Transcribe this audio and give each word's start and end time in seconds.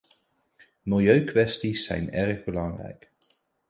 Milieukwesties 0.83 1.85
zijn 1.85 2.11
erg 2.11 2.43
belangrijk. 2.43 3.11